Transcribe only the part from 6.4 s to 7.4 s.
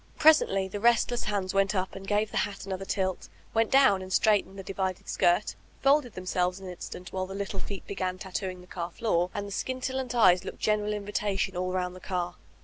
an instant while the